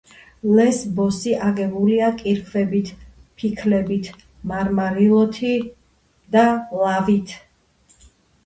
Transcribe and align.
ლესბოსი 0.59 1.33
აგებულია 1.47 2.07
კირქვებით, 2.21 2.89
ფიქლებით, 3.41 4.09
მარმარილოთი 4.53 5.53
და 6.37 6.47
ლავით. 6.81 7.37